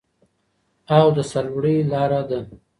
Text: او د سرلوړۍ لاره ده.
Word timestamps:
او 0.97 1.05
د 1.15 1.17
سرلوړۍ 1.31 1.77
لاره 1.91 2.21
ده. 2.29 2.39